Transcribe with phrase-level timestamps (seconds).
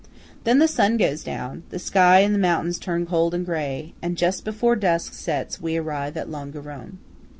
[0.45, 4.17] Then the sun goes down; the sky and the mountains turn cold and grey; and
[4.17, 6.97] just before the dusk sets in we arrive at Longarone.